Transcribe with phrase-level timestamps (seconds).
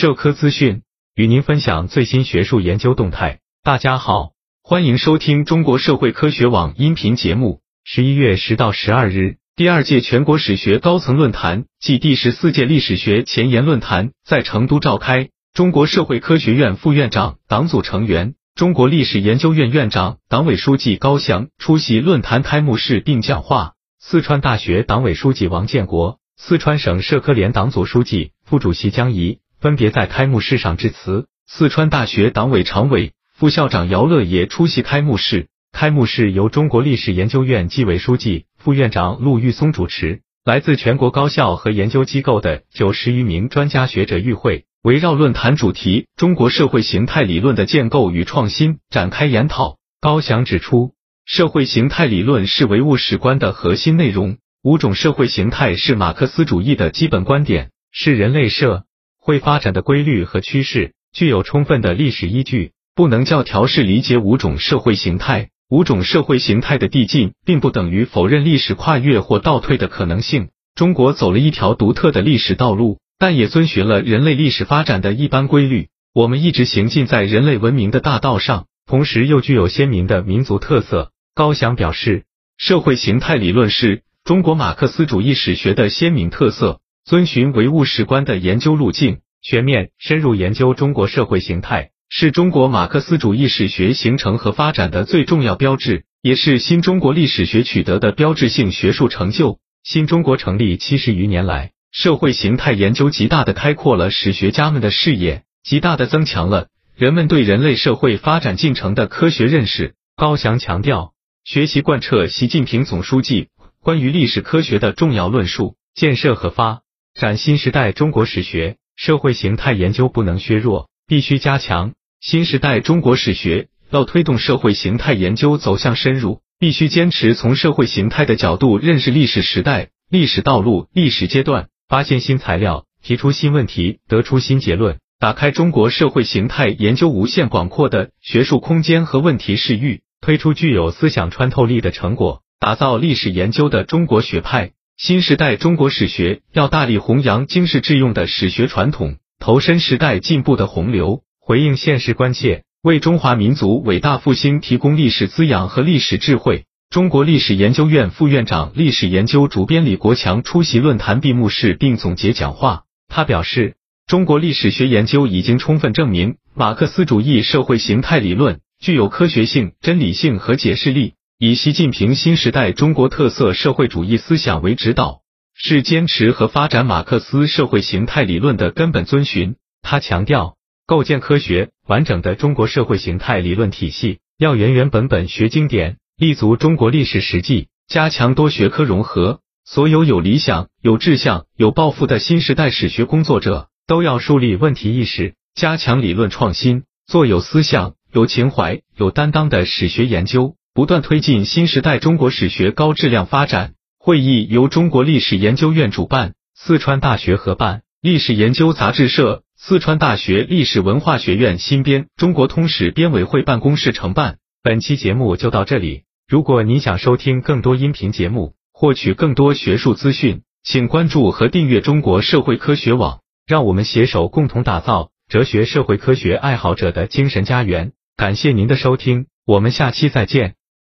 [0.00, 0.80] 社科资讯，
[1.14, 3.40] 与您分享最新学术研究动态。
[3.62, 4.30] 大家好，
[4.62, 7.60] 欢迎收听中国社会科学网音频节目。
[7.84, 15.28] 十一月十到十二日，第二届全国史学高层论坛暨第十四届历史学前沿论坛在成都召开。
[15.52, 23.74] 中国社会科学院副院长、党组成员、中国历史研究院院长、党委书记高翔出席论坛开幕式并讲话。
[24.00, 29.40] 四川大学党委书记王建国、四川省社科联党组书记、副主席江怡。
[29.60, 31.26] 分别在开幕式上致辞。
[31.46, 35.48] 四川大学党委常委、副校长姚乐也出席开幕式。
[35.72, 40.22] 开幕式由中国历史研究院纪委书记、副院长陆玉松主持。
[40.44, 49.76] 来自全国高校和研究机构的九十余名专家学者与会，围绕论坛主题“中国社会形态理论的建构与创新”展开研讨。
[50.00, 50.94] 高翔指出，
[51.26, 54.38] 社会形态理论是唯物史观的核心内容。
[54.62, 58.84] 五种社会形态是马克思主义的基本观点，是人类社。
[59.30, 65.50] 会发展的规律和趋势具有充分的历史依据，不能教条式理解五种社会形态。
[65.68, 70.48] 五种社会形态的递进，并不等于否认历史跨越或倒退的可能性。
[70.74, 75.90] 中国走了一条独特的历史道路，但也遵循了人类历史发展的一般规律。
[76.12, 81.12] 我们一直行进在人类文明的大道上，同时又具有鲜明的民族特色。
[81.36, 82.24] 高翔表示，
[82.58, 86.80] 社会形态理论是中国马克思主义史学的鲜明特色。
[87.02, 99.58] 遵循唯物史观的研究路径，全面深入研究中国社会形态，是中国马克思主义史学形成和发展的最重要标志，也是新中国历史学取得的标志性学术成就。
[99.82, 109.94] 新中国成立七十余年来，社会形态研究极大的开阔了史学家们的视野，极大的增强了人们对人类社会发展进程的科学认识。
[110.16, 113.48] 高翔强调，学习贯彻习近平总书记
[113.80, 116.82] 关于历史科学的重要论述，建设和发。
[117.14, 121.94] 展新时代中国史学社会形态研究不能削弱，必须加强。
[122.20, 144.72] 新时代中国史学要推动社会形态研究走向深入，必须坚持从社会形态的角度认识历史时代、历史道路、历史阶段，发现新材料，提出新问题，得出新结论，打开中国社会形态研究无限广阔的学术空间和问题视域，推出具有思想穿透力的成果，打造历史研究的中国学派。
[145.02, 156.66] 新时代中国史学要大力弘扬经世致用的史学传统，投身时代进步的洪流，回应现实关切，为中华民族伟大复兴提供历史滋养和历史智慧。
[156.90, 162.82] 中国历史研究院副院长、历史研究主编李国强出席论坛闭幕式并总结讲话。
[163.08, 171.14] 他表示，中国历史学研究已经充分证明，马克思主义社会形态理论具有科学性、真理性和解释力。
[171.42, 175.22] 以习近平新时代中国特色社会主义思想为指导，
[175.54, 179.56] 是坚持和发展马克思社会形态理论的根本遵循。
[179.80, 189.40] 他强调，构建科学完整的中国社会形态理论体系，要原原本本学经典，立足中国历史实际，加强多学科融合。
[189.64, 200.56] 所有有理想、有志向、有抱负的新时代史学工作者，都要树立问题意识，加强理论创新，做有思想、有情怀、有担当的史学研究。
[200.80, 203.74] 不断推进新时代中国史学高质量发展。
[203.98, 214.38] 会议由中国历史研究院主办，四川大学合办，历史研究杂志社、四川大学历史文化学院新编、中国通史编委会办公室承办。
[214.62, 216.04] 本期节目就到这里。
[216.26, 223.20] 如果你想收听更多音频节目，获取更多学术资讯，请关注和订阅中国社会科学网。
[223.46, 227.92] 让我们携手共同打造哲学社会科学爱好者的精神家园。
[228.16, 230.54] 感谢您的收听，我们下期再见。